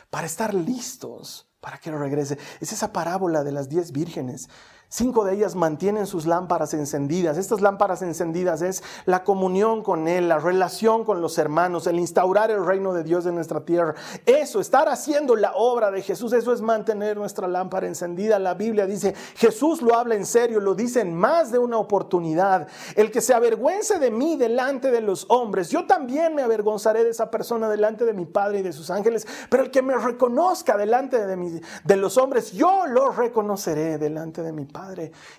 [0.10, 2.40] para estar listos para que regrese.
[2.60, 4.50] Es esa parábola de las diez vírgenes.
[4.96, 7.38] Cinco de ellas mantienen sus lámparas encendidas.
[7.38, 12.50] Estas lámparas encendidas es la comunión con Él, la relación con los hermanos, el instaurar
[12.50, 13.94] el reino de Dios en nuestra tierra.
[14.26, 18.40] Eso, estar haciendo la obra de Jesús, eso es mantener nuestra lámpara encendida.
[18.40, 22.70] La Biblia dice, Jesús lo habla en serio, lo dice en más de una oportunidad.
[22.96, 27.10] El que se avergüence de mí delante de los hombres, yo también me avergonzaré de
[27.10, 29.28] esa persona delante de mi Padre y de sus ángeles.
[29.50, 34.54] Pero el que me reconozca delante de, de los hombres, yo lo reconoceré delante de
[34.54, 34.85] mi Padre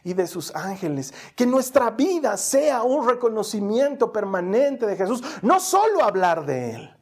[0.04, 1.12] y de sus ángeles.
[1.34, 6.96] Que nuestra vida sea un reconocimiento permanente de Jesús, no solo hablar de Él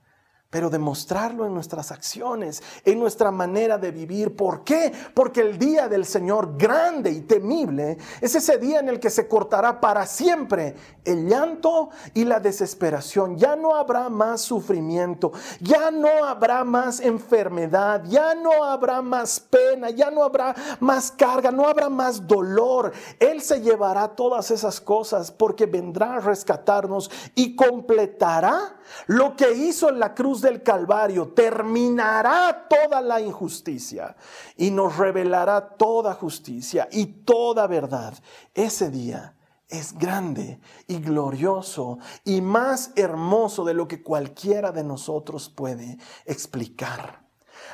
[0.55, 4.37] pero demostrarlo en nuestras acciones, en nuestra manera de vivir.
[4.37, 4.93] ¿Por qué?
[5.12, 9.27] Porque el día del Señor grande y temible es ese día en el que se
[9.27, 13.37] cortará para siempre el llanto y la desesperación.
[13.37, 19.90] Ya no habrá más sufrimiento, ya no habrá más enfermedad, ya no habrá más pena,
[19.90, 22.93] ya no habrá más carga, no habrá más dolor.
[23.19, 29.88] Él se llevará todas esas cosas porque vendrá a rescatarnos y completará lo que hizo
[29.88, 34.15] en la cruz del Calvario, terminará toda la injusticia
[34.57, 38.15] y nos revelará toda justicia y toda verdad.
[38.55, 39.35] Ese día
[39.69, 47.25] es grande y glorioso y más hermoso de lo que cualquiera de nosotros puede explicar.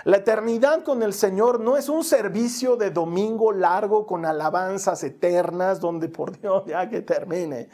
[0.05, 5.81] La eternidad con el Señor no es un servicio de domingo largo con alabanzas eternas
[5.81, 7.69] donde por Dios ya que termine.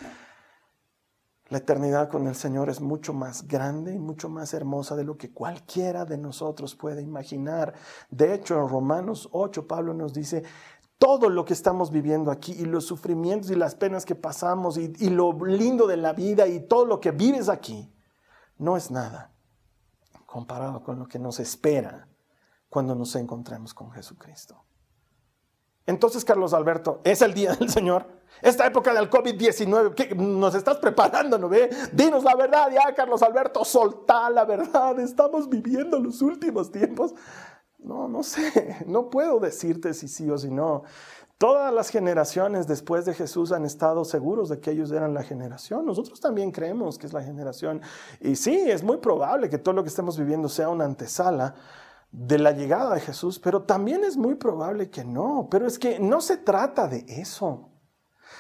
[1.49, 5.17] La eternidad con el Señor es mucho más grande y mucho más hermosa de lo
[5.17, 7.75] que cualquiera de nosotros puede imaginar.
[8.11, 10.43] De hecho, en Romanos 8, Pablo nos dice,
[10.99, 14.93] todo lo que estamos viviendo aquí y los sufrimientos y las penas que pasamos y,
[14.99, 17.93] y lo lindo de la vida y todo lo que vives aquí,
[18.59, 19.33] no es nada
[20.25, 22.09] comparado con lo que nos espera
[22.69, 24.65] cuando nos encontremos con Jesucristo.
[25.87, 28.16] Entonces, Carlos Alberto, es el día del Señor.
[28.43, 31.71] Esta época del COVID-19, nos estás preparando, ¿no ve?
[31.93, 34.99] Dinos la verdad, ya, Carlos Alberto, soltá la verdad.
[35.01, 37.15] Estamos viviendo los últimos tiempos.
[37.79, 40.83] No, no sé, no puedo decirte si sí o si no.
[41.39, 45.85] Todas las generaciones después de Jesús han estado seguros de que ellos eran la generación.
[45.85, 47.83] Nosotros también creemos que es la generación.
[48.21, 51.55] Y sí, es muy probable que todo lo que estemos viviendo sea una antesala
[52.11, 55.49] de la llegada de Jesús, pero también es muy probable que no.
[55.51, 57.69] Pero es que no se trata de eso.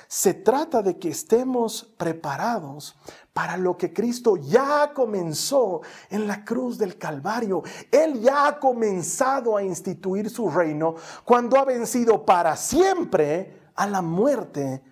[0.08, 2.96] Se trata de que estemos preparados
[3.32, 7.62] para lo que Cristo ya comenzó en la cruz del Calvario.
[7.90, 14.00] Él ya ha comenzado a instituir su reino cuando ha vencido para siempre a la
[14.00, 14.82] muerte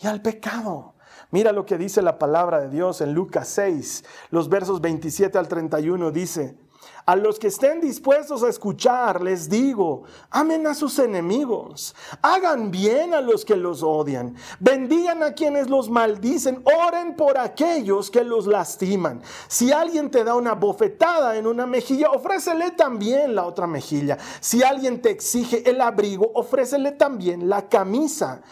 [0.00, 0.94] y al pecado.
[1.30, 5.48] Mira lo que dice la palabra de Dios en Lucas 6, los versos 27 al
[5.48, 6.58] 31 dice,
[7.04, 13.14] a los que estén dispuestos a escuchar, les digo, amen a sus enemigos, hagan bien
[13.14, 18.46] a los que los odian, bendigan a quienes los maldicen, oren por aquellos que los
[18.46, 19.22] lastiman.
[19.48, 24.18] Si alguien te da una bofetada en una mejilla, ofrécele también la otra mejilla.
[24.40, 28.42] Si alguien te exige el abrigo, ofrécele también la camisa.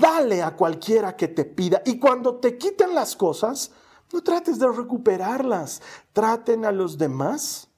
[0.00, 3.70] Dale a cualquiera que te pida y cuando te quiten las cosas,
[4.12, 5.80] no trates de recuperarlas,
[6.12, 7.69] traten a los demás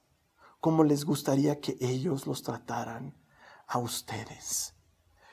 [0.63, 3.13] como les gustaría que ellos los trataran
[3.67, 4.77] a ustedes.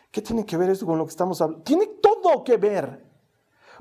[0.09, 1.63] ¿Qué tiene que ver esto con lo que estamos hablando?
[1.63, 3.07] Tiene todo que ver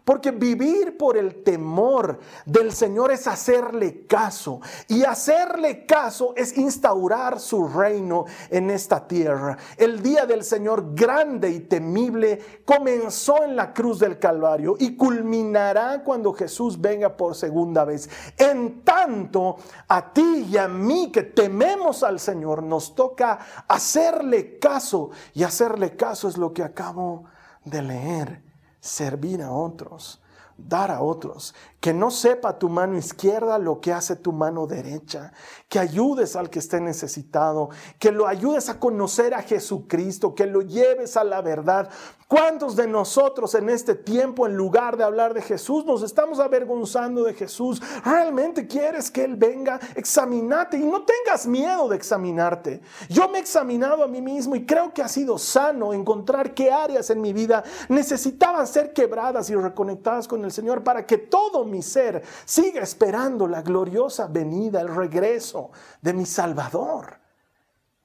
[0.08, 4.58] porque vivir por el temor del Señor es hacerle caso.
[4.88, 9.58] Y hacerle caso es instaurar su reino en esta tierra.
[9.76, 16.02] El día del Señor grande y temible comenzó en la cruz del Calvario y culminará
[16.02, 18.08] cuando Jesús venga por segunda vez.
[18.38, 19.56] En tanto,
[19.88, 25.10] a ti y a mí que tememos al Señor, nos toca hacerle caso.
[25.34, 27.24] Y hacerle caso es lo que acabo
[27.62, 28.47] de leer
[28.80, 30.20] servir a otros,
[30.58, 35.32] dar a otros, que no sepa tu mano izquierda lo que hace tu mano derecha,
[35.68, 40.62] que ayudes al que esté necesitado, que lo ayudes a conocer a Jesucristo, que lo
[40.62, 41.88] lleves a la verdad.
[42.26, 47.22] ¿Cuántos de nosotros en este tiempo, en lugar de hablar de Jesús, nos estamos avergonzando
[47.22, 47.80] de Jesús?
[48.04, 49.78] ¿Realmente quieres que Él venga?
[49.94, 52.82] Examinate y no tengas miedo de examinarte.
[53.08, 56.70] Yo me he examinado a mí mismo y creo que ha sido sano encontrar qué
[56.70, 61.64] áreas en mi vida necesitaban ser quebradas y reconectadas con el Señor para que todo
[61.64, 67.20] mi ser siga esperando la gloriosa venida, el regreso de mi Salvador.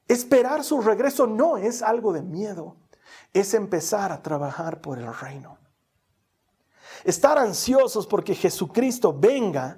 [0.08, 2.76] Esperar su regreso no es algo de miedo,
[3.32, 5.58] es empezar a trabajar por el reino.
[7.04, 9.78] Estar ansiosos porque Jesucristo venga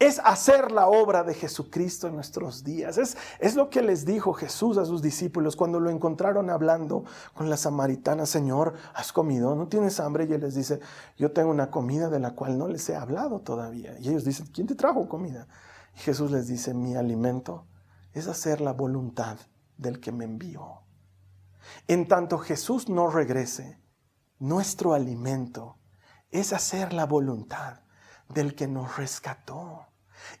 [0.00, 2.96] es hacer la obra de Jesucristo en nuestros días.
[2.96, 7.50] Es, es lo que les dijo Jesús a sus discípulos cuando lo encontraron hablando con
[7.50, 9.54] la samaritana, Señor, ¿has comido?
[9.54, 10.24] ¿No tienes hambre?
[10.24, 10.80] Y él les dice,
[11.18, 13.94] yo tengo una comida de la cual no les he hablado todavía.
[14.00, 15.46] Y ellos dicen, ¿quién te trajo comida?
[15.94, 17.66] Y Jesús les dice, mi alimento
[18.14, 19.36] es hacer la voluntad
[19.76, 20.80] del que me envió.
[21.88, 23.78] En tanto Jesús no regrese,
[24.38, 25.76] nuestro alimento
[26.30, 27.80] es hacer la voluntad
[28.30, 29.89] del que nos rescató.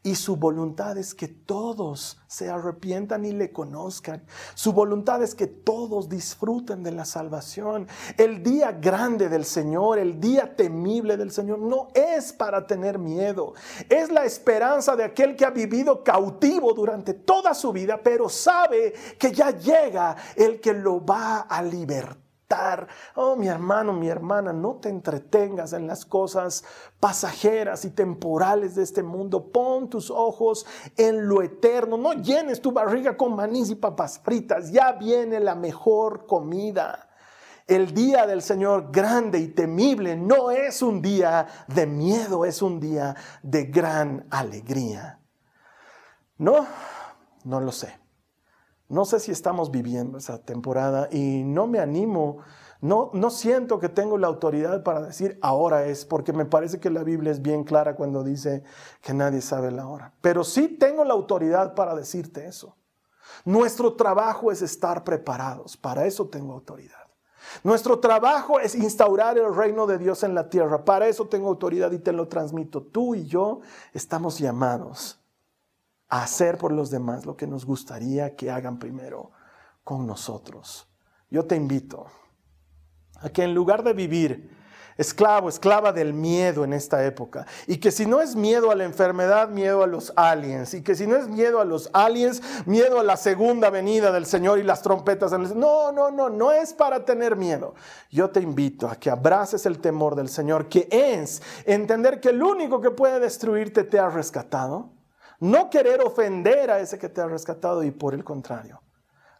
[0.02, 4.24] Y su voluntad es que todos se arrepientan y le conozcan.
[4.54, 7.86] Su voluntad es que todos disfruten de la salvación.
[8.16, 13.54] El día grande del Señor, el día temible del Señor, no es para tener miedo.
[13.88, 18.94] Es la esperanza de aquel que ha vivido cautivo durante toda su vida, pero sabe
[19.18, 22.29] que ya llega el que lo va a libertar
[23.14, 26.64] Oh, mi hermano, mi hermana, no te entretengas en las cosas
[26.98, 29.52] pasajeras y temporales de este mundo.
[29.52, 31.96] Pon tus ojos en lo eterno.
[31.96, 34.72] No llenes tu barriga con manís y papas fritas.
[34.72, 37.08] Ya viene la mejor comida.
[37.68, 42.80] El día del Señor grande y temible no es un día de miedo, es un
[42.80, 45.20] día de gran alegría.
[46.36, 46.66] No,
[47.44, 47.99] no lo sé.
[48.90, 52.38] No sé si estamos viviendo esa temporada y no me animo,
[52.80, 56.90] no, no siento que tengo la autoridad para decir ahora es, porque me parece que
[56.90, 58.64] la Biblia es bien clara cuando dice
[59.00, 60.12] que nadie sabe la hora.
[60.20, 62.76] Pero sí tengo la autoridad para decirte eso.
[63.44, 67.06] Nuestro trabajo es estar preparados, para eso tengo autoridad.
[67.62, 71.92] Nuestro trabajo es instaurar el reino de Dios en la tierra, para eso tengo autoridad
[71.92, 72.82] y te lo transmito.
[72.82, 73.60] Tú y yo
[73.94, 75.19] estamos llamados
[76.10, 79.30] hacer por los demás lo que nos gustaría que hagan primero
[79.84, 80.88] con nosotros.
[81.30, 82.06] Yo te invito
[83.20, 84.60] a que en lugar de vivir
[85.00, 87.46] esclavo, esclava del miedo en esta época.
[87.66, 90.74] Y que si no es miedo a la enfermedad, miedo a los aliens.
[90.74, 94.26] Y que si no es miedo a los aliens, miedo a la segunda venida del
[94.26, 95.32] Señor y las trompetas.
[95.32, 97.74] No, no, no, no es para tener miedo.
[98.10, 102.42] Yo te invito a que abraces el temor del Señor, que es entender que el
[102.42, 104.90] único que puede destruirte te ha rescatado
[105.40, 108.82] no querer ofender a ese que te ha rescatado y por el contrario,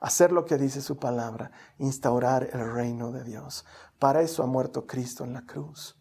[0.00, 3.66] hacer lo que dice su palabra, instaurar el reino de Dios.
[3.98, 5.96] Para eso ha muerto Cristo en la cruz,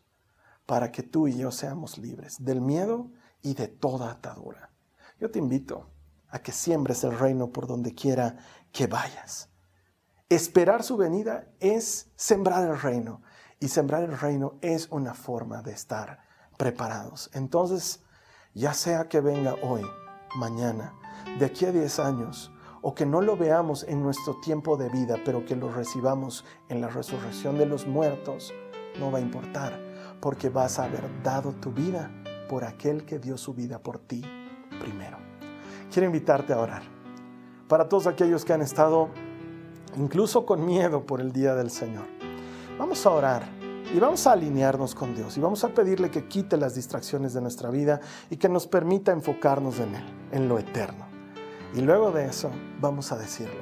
[0.65, 4.71] para que tú y yo seamos libres del miedo y de toda atadura.
[5.19, 5.89] Yo te invito
[6.29, 8.37] a que siembres el reino por donde quiera
[8.71, 9.49] que vayas.
[10.29, 13.21] Esperar su venida es sembrar el reino
[13.59, 16.19] y sembrar el reino es una forma de estar
[16.57, 17.29] preparados.
[17.33, 18.01] Entonces,
[18.59, 19.83] ya sea que venga hoy,
[20.35, 20.93] mañana,
[21.39, 25.15] de aquí a 10 años, o que no lo veamos en nuestro tiempo de vida,
[25.23, 28.53] pero que lo recibamos en la resurrección de los muertos,
[28.99, 29.79] no va a importar,
[30.19, 32.11] porque vas a haber dado tu vida
[32.49, 34.25] por aquel que dio su vida por ti
[34.81, 35.17] primero.
[35.89, 36.83] Quiero invitarte a orar.
[37.69, 39.07] Para todos aquellos que han estado
[39.95, 42.07] incluso con miedo por el día del Señor,
[42.77, 43.58] vamos a orar
[43.93, 47.41] y vamos a alinearnos con Dios y vamos a pedirle que quite las distracciones de
[47.41, 47.99] nuestra vida
[48.29, 51.05] y que nos permita enfocarnos en Él, en lo eterno.
[51.73, 53.53] Y luego de eso vamos a decirle,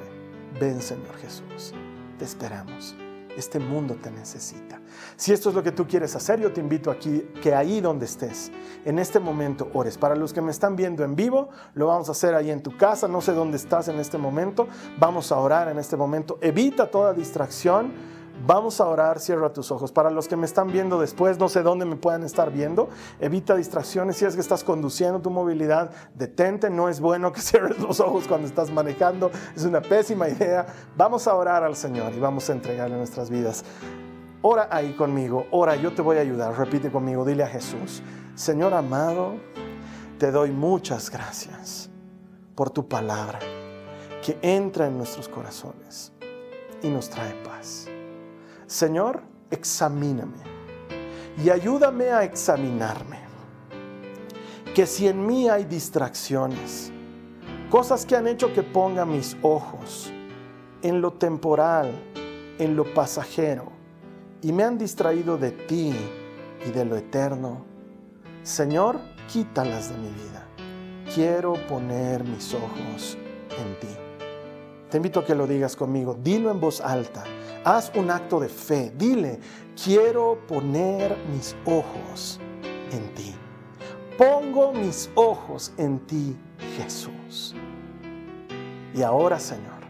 [0.60, 1.74] ven Señor Jesús,
[2.18, 2.94] te esperamos.
[3.36, 4.80] Este mundo te necesita.
[5.14, 8.06] Si esto es lo que tú quieres hacer, yo te invito aquí que ahí donde
[8.06, 8.50] estés,
[8.84, 9.96] en este momento ores.
[9.96, 12.76] Para los que me están viendo en vivo, lo vamos a hacer ahí en tu
[12.76, 13.06] casa.
[13.06, 14.66] No sé dónde estás en este momento.
[14.98, 16.38] Vamos a orar en este momento.
[16.40, 17.92] Evita toda distracción
[18.46, 19.92] Vamos a orar, cierra tus ojos.
[19.92, 22.88] Para los que me están viendo después, no sé dónde me puedan estar viendo,
[23.20, 24.16] evita distracciones.
[24.16, 26.70] Si es que estás conduciendo tu movilidad, detente.
[26.70, 29.30] No es bueno que cierres los ojos cuando estás manejando.
[29.56, 30.66] Es una pésima idea.
[30.96, 33.64] Vamos a orar al Señor y vamos a entregarle nuestras vidas.
[34.40, 36.56] Ora ahí conmigo, ora, yo te voy a ayudar.
[36.56, 38.02] Repite conmigo, dile a Jesús,
[38.36, 39.34] Señor amado,
[40.18, 41.90] te doy muchas gracias
[42.54, 43.40] por tu palabra
[44.24, 46.12] que entra en nuestros corazones
[46.82, 47.88] y nos trae paz.
[48.68, 50.36] Señor, examíname
[51.42, 53.18] y ayúdame a examinarme.
[54.74, 56.92] Que si en mí hay distracciones,
[57.70, 60.12] cosas que han hecho que ponga mis ojos
[60.82, 61.92] en lo temporal,
[62.58, 63.72] en lo pasajero,
[64.42, 65.94] y me han distraído de ti
[66.66, 67.64] y de lo eterno,
[68.42, 69.00] Señor,
[69.32, 70.46] quítalas de mi vida.
[71.14, 73.16] Quiero poner mis ojos
[73.48, 73.96] en ti.
[74.90, 76.18] Te invito a que lo digas conmigo.
[76.22, 77.24] Dilo en voz alta
[77.68, 78.94] Haz un acto de fe.
[78.96, 79.38] Dile,
[79.84, 82.40] quiero poner mis ojos
[82.90, 83.34] en ti.
[84.16, 86.34] Pongo mis ojos en ti,
[86.78, 87.54] Jesús.
[88.94, 89.82] Y ahora, Señor,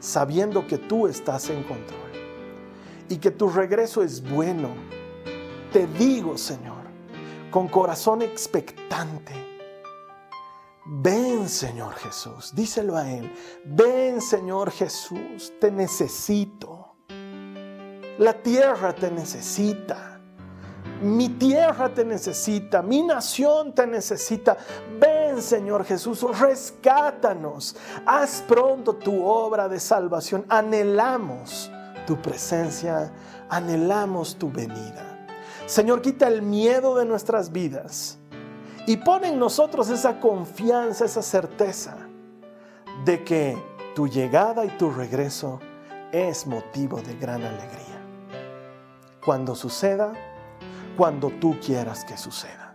[0.00, 2.10] sabiendo que tú estás en control
[3.10, 4.70] y que tu regreso es bueno,
[5.74, 6.84] te digo, Señor,
[7.50, 9.34] con corazón expectante,
[10.90, 13.30] Ven Señor Jesús, díselo a Él.
[13.66, 16.77] Ven Señor Jesús, te necesito.
[18.18, 20.20] La tierra te necesita.
[21.00, 24.56] Mi tierra te necesita, mi nación te necesita.
[24.98, 27.76] Ven, Señor Jesús, rescátanos.
[28.04, 30.44] Haz pronto tu obra de salvación.
[30.48, 31.70] Anhelamos
[32.04, 33.12] tu presencia,
[33.48, 35.26] anhelamos tu venida.
[35.66, 38.18] Señor, quita el miedo de nuestras vidas
[38.86, 41.96] y pon en nosotros esa confianza, esa certeza
[43.04, 43.56] de que
[43.94, 45.60] tu llegada y tu regreso
[46.10, 47.97] es motivo de gran alegría.
[49.28, 50.14] Cuando suceda,
[50.96, 52.74] cuando tú quieras que suceda.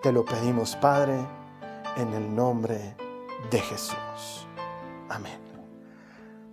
[0.00, 1.14] Te lo pedimos, Padre,
[1.98, 2.96] en el nombre
[3.50, 4.46] de Jesús.
[5.10, 5.38] Amén.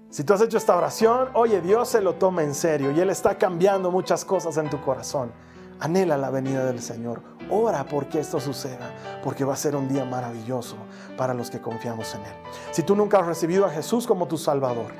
[0.10, 3.10] Si tú has hecho esta oración, oye, Dios se lo toma en serio y Él
[3.10, 5.32] está cambiando muchas cosas en tu corazón.
[5.80, 7.22] Anhela la venida del Señor.
[7.50, 8.92] Ora porque esto suceda,
[9.24, 10.76] porque va a ser un día maravilloso
[11.16, 12.34] para los que confiamos en Él.
[12.72, 14.92] Si tú nunca has recibido a Jesús como tu Salvador,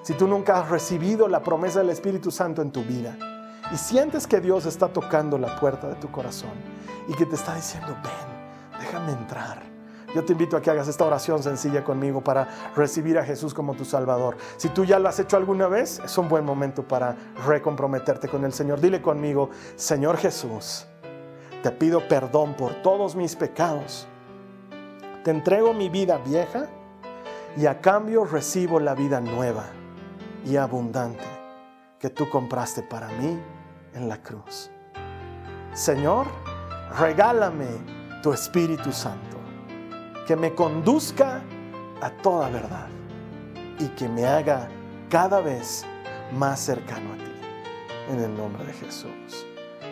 [0.00, 3.18] si tú nunca has recibido la promesa del Espíritu Santo en tu vida,
[3.72, 6.52] y sientes que Dios está tocando la puerta de tu corazón
[7.06, 9.62] y que te está diciendo, ven, déjame entrar.
[10.14, 13.74] Yo te invito a que hagas esta oración sencilla conmigo para recibir a Jesús como
[13.74, 14.38] tu Salvador.
[14.56, 17.14] Si tú ya lo has hecho alguna vez, es un buen momento para
[17.46, 18.80] recomprometerte con el Señor.
[18.80, 20.86] Dile conmigo, Señor Jesús,
[21.62, 24.06] te pido perdón por todos mis pecados.
[25.24, 26.68] Te entrego mi vida vieja
[27.58, 29.66] y a cambio recibo la vida nueva
[30.46, 31.37] y abundante
[31.98, 33.38] que tú compraste para mí
[33.94, 34.70] en la cruz.
[35.72, 36.26] Señor,
[36.98, 37.66] regálame
[38.22, 39.38] tu Espíritu Santo,
[40.26, 41.42] que me conduzca
[42.00, 42.88] a toda verdad
[43.78, 44.68] y que me haga
[45.08, 45.84] cada vez
[46.32, 47.24] más cercano a ti.
[48.10, 49.46] En el nombre de Jesús.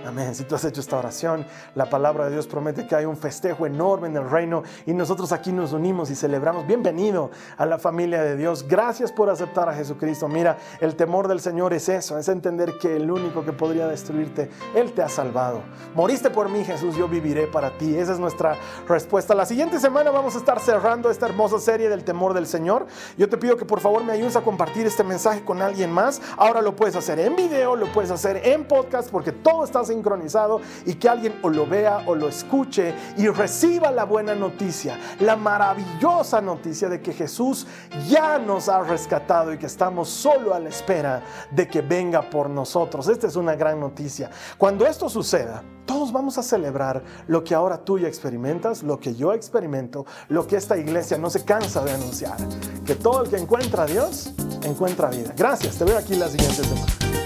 [0.07, 0.37] Amén.
[0.37, 1.45] Si tú has hecho esta oración,
[1.75, 5.33] la palabra de Dios promete que hay un festejo enorme en el reino y nosotros
[5.33, 6.65] aquí nos unimos y celebramos.
[6.65, 8.69] Bienvenido a la familia de Dios.
[8.69, 10.29] Gracias por aceptar a Jesucristo.
[10.29, 14.49] Mira, el temor del Señor es eso, es entender que el único que podría destruirte,
[14.77, 15.63] Él te ha salvado.
[15.97, 17.97] Moriste por mí, Jesús, yo viviré para ti.
[17.97, 18.57] Esa es nuestra
[18.89, 19.35] respuesta.
[19.35, 22.87] La siguiente semana vamos a estar cerrando esta hermosa serie del temor del Señor.
[23.19, 26.23] Yo te pido que por favor me ayudes a compartir este mensaje con alguien más.
[26.37, 30.61] Ahora lo puedes hacer en video, lo puedes hacer en podcast, porque todo está sincronizado
[30.85, 35.37] y que alguien o lo vea o lo escuche y reciba la buena noticia, la
[35.37, 37.67] maravillosa noticia de que Jesús
[38.09, 42.51] ya nos ha rescatado y que estamos solo a la espera de que venga por
[42.51, 43.09] nosotros.
[43.09, 44.31] Esta es una gran noticia.
[44.59, 49.15] Cuando esto suceda, todos vamos a celebrar lo que ahora tú ya experimentas, lo que
[49.15, 52.37] yo experimento, lo que esta iglesia no se cansa de anunciar.
[52.85, 54.33] Que todo el que encuentra a Dios,
[54.63, 55.33] encuentra vida.
[55.37, 57.26] Gracias, te veo aquí la siguiente semana.